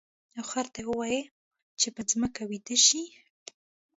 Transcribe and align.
او 0.37 0.43
خر 0.51 0.65
ته 0.73 0.81
ووایه 0.85 1.23
چې 1.79 1.87
په 1.95 2.01
ځمکه 2.11 2.41
ویده 2.49 2.77
شي. 2.87 3.03